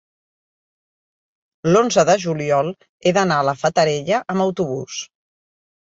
[1.75, 5.01] l'onze de juliol he d'anar a la Fatarella amb autobús.